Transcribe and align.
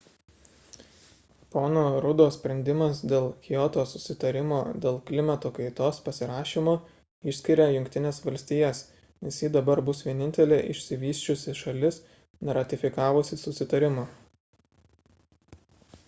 pono 1.55 1.81
ruddo 2.05 2.25
sprendimas 2.35 3.01
dėl 3.11 3.27
kioto 3.47 3.83
susitarimo 3.89 4.61
dėl 4.85 4.97
klimato 5.09 5.51
kaitos 5.57 5.99
pasirašymo 6.07 6.73
išskiria 7.33 7.67
jungtines 7.75 8.21
valstijas 8.29 8.81
nes 9.27 9.39
ji 9.43 9.51
dabar 9.59 9.83
bus 9.93 10.01
vienintelė 10.09 10.59
išsivysčiusi 10.77 11.55
šalis 11.63 12.01
neratifikavusi 12.51 13.43
susitarimo 13.45 14.07